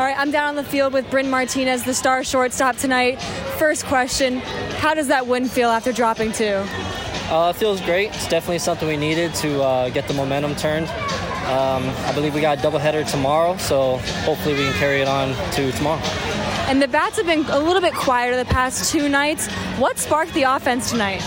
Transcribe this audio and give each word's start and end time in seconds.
All 0.00 0.06
right, 0.06 0.18
I'm 0.18 0.30
down 0.30 0.48
on 0.48 0.56
the 0.56 0.64
field 0.64 0.94
with 0.94 1.10
Bryn 1.10 1.28
Martinez, 1.28 1.84
the 1.84 1.92
star 1.92 2.24
shortstop 2.24 2.76
tonight. 2.76 3.20
First 3.58 3.84
question 3.84 4.38
How 4.78 4.94
does 4.94 5.08
that 5.08 5.26
win 5.26 5.44
feel 5.44 5.68
after 5.68 5.92
dropping 5.92 6.32
two? 6.32 6.64
Uh, 7.28 7.52
it 7.54 7.56
feels 7.56 7.82
great. 7.82 8.08
It's 8.08 8.26
definitely 8.26 8.60
something 8.60 8.88
we 8.88 8.96
needed 8.96 9.34
to 9.34 9.62
uh, 9.62 9.90
get 9.90 10.08
the 10.08 10.14
momentum 10.14 10.56
turned. 10.56 10.88
Um, 10.88 11.84
I 12.06 12.12
believe 12.14 12.34
we 12.34 12.40
got 12.40 12.56
a 12.56 12.62
doubleheader 12.62 13.10
tomorrow, 13.10 13.58
so 13.58 13.98
hopefully 14.24 14.54
we 14.54 14.62
can 14.62 14.72
carry 14.78 15.02
it 15.02 15.06
on 15.06 15.34
to 15.52 15.70
tomorrow. 15.72 16.00
And 16.70 16.80
the 16.80 16.88
bats 16.88 17.18
have 17.18 17.26
been 17.26 17.44
a 17.50 17.58
little 17.58 17.82
bit 17.82 17.92
quieter 17.92 18.38
the 18.38 18.46
past 18.46 18.90
two 18.90 19.06
nights. 19.06 19.48
What 19.76 19.98
sparked 19.98 20.32
the 20.32 20.44
offense 20.44 20.90
tonight? 20.90 21.22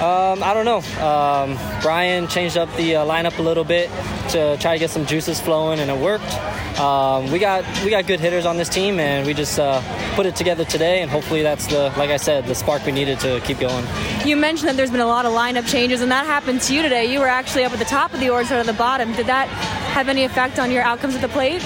Um, 0.00 0.42
I 0.42 0.54
don't 0.54 0.64
know. 0.64 0.78
Um, 1.06 1.58
Brian 1.82 2.26
changed 2.26 2.56
up 2.56 2.74
the 2.76 2.96
uh, 2.96 3.04
lineup 3.04 3.38
a 3.38 3.42
little 3.42 3.64
bit 3.64 3.90
to 4.32 4.56
try 4.58 4.74
to 4.74 4.78
get 4.78 4.90
some 4.90 5.06
juices 5.06 5.40
flowing, 5.40 5.80
and 5.80 5.90
it 5.90 5.98
worked. 5.98 6.32
Um, 6.78 7.30
we 7.30 7.38
got 7.38 7.64
we 7.84 7.90
got 7.90 8.06
good 8.06 8.20
hitters 8.20 8.46
on 8.46 8.56
this 8.56 8.68
team, 8.68 8.98
and 8.98 9.26
we 9.26 9.34
just 9.34 9.58
uh, 9.58 9.80
put 10.14 10.26
it 10.26 10.36
together 10.36 10.64
today, 10.64 11.02
and 11.02 11.10
hopefully 11.10 11.42
that's 11.42 11.66
the 11.66 11.92
like 11.96 12.10
I 12.10 12.16
said 12.16 12.46
the 12.46 12.54
spark 12.54 12.84
we 12.84 12.92
needed 12.92 13.20
to 13.20 13.40
keep 13.40 13.58
going. 13.58 13.86
You 14.24 14.36
mentioned 14.36 14.68
that 14.68 14.76
there's 14.76 14.90
been 14.90 15.00
a 15.00 15.06
lot 15.06 15.24
of 15.26 15.32
lineup 15.32 15.66
changes, 15.66 16.00
and 16.00 16.10
that 16.10 16.26
happened 16.26 16.60
to 16.62 16.74
you 16.74 16.82
today. 16.82 17.12
You 17.12 17.20
were 17.20 17.28
actually 17.28 17.64
up 17.64 17.72
at 17.72 17.78
the 17.78 17.84
top 17.84 18.12
of 18.14 18.20
the 18.20 18.30
order, 18.30 18.54
at 18.54 18.66
the 18.66 18.72
bottom. 18.72 19.12
Did 19.12 19.26
that 19.26 19.48
have 19.48 20.08
any 20.08 20.24
effect 20.24 20.58
on 20.58 20.70
your 20.70 20.82
outcomes 20.82 21.14
at 21.14 21.20
the 21.20 21.28
plate? 21.28 21.62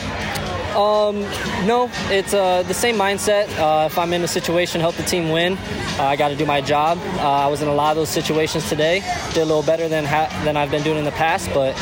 Um, 0.76 1.20
no, 1.66 1.90
it's 2.10 2.34
uh, 2.34 2.62
the 2.64 2.74
same 2.74 2.96
mindset. 2.96 3.48
Uh, 3.58 3.86
if 3.86 3.98
I'm 3.98 4.12
in 4.12 4.22
a 4.22 4.28
situation, 4.28 4.78
help 4.78 4.94
the 4.96 5.04
team 5.04 5.30
win, 5.30 5.54
uh, 5.98 6.02
I 6.02 6.16
got 6.16 6.28
to 6.28 6.36
do 6.36 6.44
my 6.44 6.60
job. 6.60 6.98
Uh, 7.14 7.46
I 7.46 7.46
was 7.46 7.62
in 7.62 7.68
a 7.68 7.74
lot 7.74 7.92
of 7.92 7.96
those 7.96 8.10
situations 8.10 8.68
today. 8.68 9.00
Did 9.32 9.38
a 9.38 9.46
little 9.46 9.62
better 9.62 9.88
than 9.88 10.04
ha- 10.04 10.28
than 10.44 10.54
I've 10.58 10.70
been 10.70 10.82
doing 10.82 10.98
in 10.98 11.04
the 11.04 11.12
past, 11.12 11.48
but 11.54 11.74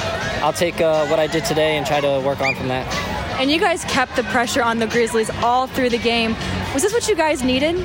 I'll 0.45 0.53
take 0.53 0.81
uh, 0.81 1.09
what 1.09 1.19
I 1.19 1.27
did 1.27 1.45
today 1.45 1.77
and 1.77 1.85
try 1.85 2.01
to 2.01 2.21
work 2.25 2.41
on 2.41 2.55
from 2.55 2.69
that. 2.69 2.87
And 3.41 3.51
you 3.51 3.59
guys 3.59 3.85
kept 3.87 4.15
the 4.15 4.23
pressure 4.25 4.63
on 4.63 4.79
the 4.79 4.87
Grizzlies 4.87 5.29
all 5.43 5.67
through 5.67 5.91
the 5.91 5.99
game. 5.99 6.37
Was 6.73 6.85
this 6.85 6.93
what 6.93 7.09
you 7.09 7.17
guys 7.17 7.43
needed? 7.43 7.77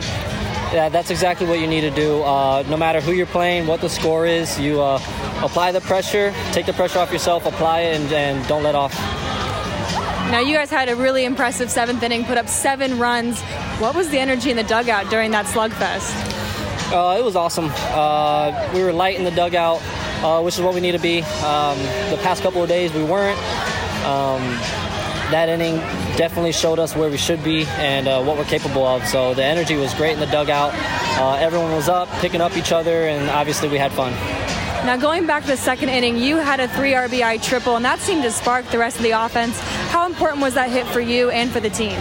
Yeah, 0.72 0.90
that's 0.90 1.10
exactly 1.10 1.48
what 1.48 1.60
you 1.60 1.66
need 1.66 1.82
to 1.82 1.90
do. 1.90 2.22
Uh, 2.22 2.64
no 2.70 2.78
matter 2.78 3.02
who 3.02 3.14
you're 3.14 3.26
playing, 3.26 3.66
what 3.66 3.82
the 3.82 3.90
score 3.90 4.28
is, 4.28 4.60
you 4.60 4.80
apply 4.80 5.72
the 5.72 5.82
pressure, 5.82 6.32
take 6.52 6.68
the 6.68 6.74
pressure 6.74 7.00
off 7.00 7.12
yourself, 7.12 7.48
apply 7.48 7.80
it, 7.80 8.00
and, 8.00 8.14
and 8.14 8.48
don't 8.48 8.62
let 8.62 8.76
off. 8.76 8.94
Now, 10.30 10.42
you 10.42 10.56
guys 10.56 10.70
had 10.70 10.90
a 10.90 10.96
really 10.96 11.26
impressive 11.26 11.72
seventh 11.72 12.04
inning, 12.04 12.24
put 12.24 12.38
up 12.38 12.48
seven 12.48 13.00
runs. 13.00 13.42
What 13.80 13.96
was 13.96 14.10
the 14.10 14.20
energy 14.20 14.52
in 14.52 14.58
the 14.58 14.64
dugout 14.64 15.10
during 15.10 15.32
that 15.32 15.48
slugfest? 15.48 16.14
Uh, 16.94 17.18
it 17.18 17.24
was 17.24 17.36
awesome. 17.36 17.72
Uh, 17.74 18.72
we 18.72 18.84
were 18.84 18.94
light 18.94 19.18
in 19.18 19.24
the 19.24 19.32
dugout, 19.32 19.82
uh, 20.24 20.40
which 20.44 20.54
is 20.54 20.62
what 20.62 20.76
we 20.76 20.82
need 20.82 20.92
to 20.92 21.00
be. 21.00 21.24
Um, 21.24 21.80
the 22.12 22.20
past 22.22 22.44
couple 22.44 22.62
of 22.62 22.70
days, 22.70 22.94
we 22.94 23.04
weren't. 23.04 23.40
Um, 24.06 24.42
that 25.32 25.50
inning 25.50 25.78
definitely 26.16 26.52
showed 26.52 26.78
us 26.78 26.96
where 26.96 27.10
we 27.10 27.18
should 27.18 27.44
be 27.44 27.66
and 27.78 28.08
uh, 28.08 28.22
what 28.22 28.38
we're 28.38 28.44
capable 28.44 28.86
of. 28.86 29.08
So 29.08 29.34
the 29.34 29.44
energy 29.44 29.78
was 29.78 29.96
great 29.96 30.14
in 30.14 30.20
the 30.20 30.28
dugout. 30.28 30.74
Uh, 31.20 31.38
everyone 31.40 31.72
was 31.72 31.90
up, 31.90 32.08
picking 32.20 32.40
up 32.40 32.56
each 32.56 32.72
other, 32.72 33.08
and 33.08 33.32
obviously 33.32 33.68
we 33.68 33.80
had 33.80 33.92
fun. 33.92 34.12
Now, 34.86 34.96
going 34.96 35.26
back 35.26 35.42
to 35.44 35.50
the 35.50 35.58
second 35.58 35.90
inning, 35.90 36.18
you 36.18 36.38
had 36.38 36.60
a 36.60 36.68
three 36.70 36.92
RBI 36.92 37.44
triple, 37.44 37.76
and 37.76 37.84
that 37.84 38.00
seemed 38.00 38.24
to 38.24 38.32
spark 38.32 38.66
the 38.70 38.78
rest 38.78 38.98
of 38.98 39.04
the 39.04 39.12
offense. 39.12 39.60
How 39.90 40.06
important 40.06 40.42
was 40.42 40.54
that 40.54 40.70
hit 40.70 40.86
for 40.88 41.02
you 41.02 41.32
and 41.32 41.50
for 41.50 41.60
the 41.60 41.70
team? 41.70 41.98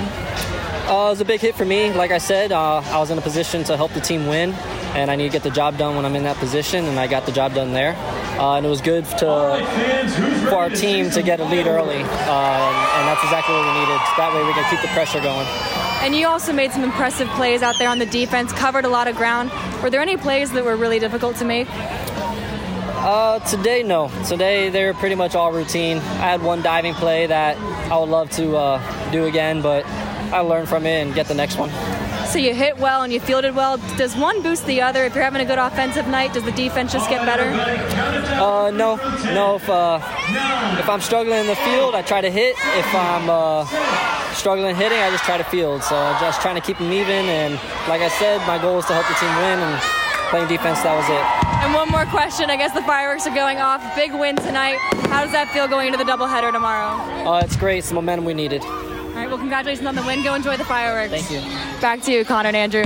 Uh, 0.88 1.08
it 1.08 1.10
was 1.10 1.20
a 1.22 1.24
big 1.24 1.40
hit 1.40 1.54
for 1.54 1.64
me. 1.64 1.90
Like 1.90 2.10
I 2.10 2.18
said, 2.18 2.52
uh, 2.52 2.82
I 2.84 2.98
was 2.98 3.10
in 3.10 3.16
a 3.16 3.22
position 3.22 3.64
to 3.64 3.76
help 3.78 3.92
the 3.92 4.00
team 4.00 4.26
win, 4.26 4.52
and 4.94 5.10
I 5.10 5.16
need 5.16 5.24
to 5.24 5.32
get 5.32 5.42
the 5.42 5.50
job 5.50 5.78
done 5.78 5.96
when 5.96 6.04
I'm 6.04 6.14
in 6.14 6.24
that 6.24 6.36
position, 6.36 6.84
and 6.84 7.00
I 7.00 7.06
got 7.06 7.24
the 7.24 7.32
job 7.32 7.54
done 7.54 7.72
there. 7.72 7.94
Uh, 8.38 8.56
and 8.56 8.66
it 8.66 8.68
was 8.68 8.82
good 8.82 9.06
to, 9.06 9.26
for 10.48 10.56
our 10.56 10.68
team 10.70 11.10
to 11.10 11.22
get 11.22 11.40
a 11.40 11.44
lead 11.44 11.66
early, 11.66 12.02
uh, 12.02 12.98
and 12.98 13.08
that's 13.08 13.24
exactly 13.24 13.54
what 13.54 13.64
we 13.64 13.80
needed. 13.80 14.00
That 14.16 14.32
way 14.34 14.44
we 14.44 14.52
can 14.52 14.68
keep 14.70 14.82
the 14.82 14.88
pressure 14.88 15.20
going. 15.20 15.46
And 16.04 16.14
you 16.14 16.26
also 16.28 16.52
made 16.52 16.72
some 16.72 16.84
impressive 16.84 17.28
plays 17.28 17.62
out 17.62 17.76
there 17.78 17.88
on 17.88 17.98
the 17.98 18.06
defense, 18.06 18.52
covered 18.52 18.84
a 18.84 18.88
lot 18.88 19.08
of 19.08 19.16
ground. 19.16 19.50
Were 19.82 19.90
there 19.90 20.02
any 20.02 20.16
plays 20.16 20.52
that 20.52 20.64
were 20.64 20.76
really 20.76 20.98
difficult 20.98 21.36
to 21.36 21.44
make? 21.44 21.68
Uh, 23.00 23.38
today, 23.40 23.82
no. 23.82 24.10
Today, 24.26 24.70
they're 24.70 24.92
pretty 24.92 25.14
much 25.14 25.34
all 25.34 25.52
routine. 25.52 25.98
I 25.98 26.30
had 26.30 26.42
one 26.42 26.62
diving 26.62 26.94
play 26.94 27.26
that 27.26 27.56
I 27.90 27.96
would 27.96 28.08
love 28.08 28.28
to 28.32 28.56
uh, 28.56 29.10
do 29.12 29.26
again, 29.26 29.62
but 29.62 29.86
I 29.86 30.40
learned 30.40 30.68
from 30.68 30.84
it 30.84 31.06
and 31.06 31.14
get 31.14 31.26
the 31.26 31.34
next 31.34 31.56
one. 31.58 31.70
So 32.26 32.38
you 32.38 32.52
hit 32.54 32.76
well 32.76 33.02
and 33.02 33.12
you 33.12 33.20
fielded 33.20 33.54
well. 33.54 33.78
Does 33.96 34.16
one 34.16 34.42
boost 34.42 34.66
the 34.66 34.82
other? 34.82 35.04
If 35.04 35.14
you're 35.14 35.24
having 35.24 35.40
a 35.40 35.46
good 35.46 35.58
offensive 35.58 36.08
night, 36.08 36.34
does 36.34 36.42
the 36.42 36.52
defense 36.52 36.92
just 36.92 37.08
get 37.08 37.24
better? 37.24 37.44
Uh, 38.34 38.70
no, 38.70 38.96
no. 39.32 39.54
If 39.54 39.68
uh, 39.70 40.00
if 40.78 40.88
I'm 40.88 41.00
struggling 41.00 41.38
in 41.38 41.46
the 41.46 41.56
field, 41.56 41.94
I 41.94 42.02
try 42.02 42.20
to 42.20 42.30
hit. 42.30 42.56
If 42.76 42.94
I'm 42.94 43.30
uh, 43.30 43.64
struggling 44.34 44.76
hitting, 44.76 44.98
I 44.98 45.08
just 45.10 45.24
try 45.24 45.38
to 45.38 45.44
field. 45.44 45.82
So 45.82 45.96
I'm 45.96 46.20
just 46.20 46.42
trying 46.42 46.56
to 46.56 46.60
keep 46.60 46.76
them 46.76 46.92
even. 46.92 47.24
And 47.30 47.54
like 47.88 48.02
I 48.02 48.08
said, 48.08 48.46
my 48.46 48.58
goal 48.58 48.80
is 48.80 48.86
to 48.86 48.92
help 48.92 49.06
the 49.06 49.14
team 49.14 49.34
win. 49.36 49.58
And 49.60 49.80
playing 50.28 50.48
defense, 50.48 50.82
that 50.82 50.94
was 50.94 51.08
it. 51.08 51.47
And 51.60 51.74
one 51.74 51.88
more 51.90 52.06
question. 52.06 52.50
I 52.50 52.56
guess 52.56 52.72
the 52.72 52.82
fireworks 52.82 53.26
are 53.26 53.34
going 53.34 53.58
off. 53.58 53.82
Big 53.96 54.12
win 54.12 54.36
tonight. 54.36 54.78
How 55.10 55.22
does 55.22 55.32
that 55.32 55.50
feel 55.52 55.66
going 55.66 55.86
into 55.92 55.98
the 55.98 56.10
doubleheader 56.10 56.52
tomorrow? 56.52 56.96
Uh, 57.28 57.40
it's 57.40 57.56
great. 57.56 57.78
It's 57.78 57.88
the 57.88 57.94
momentum 57.94 58.24
we 58.24 58.34
needed. 58.34 58.62
All 58.62 59.14
right. 59.14 59.28
Well, 59.28 59.38
congratulations 59.38 59.86
on 59.86 59.94
the 59.94 60.02
win. 60.02 60.22
Go 60.22 60.34
enjoy 60.34 60.56
the 60.56 60.64
fireworks. 60.64 61.10
Thank 61.10 61.30
you. 61.30 61.40
Back 61.80 62.00
to 62.02 62.12
you, 62.12 62.24
Connor 62.24 62.48
and 62.48 62.56
Andrew. 62.56 62.84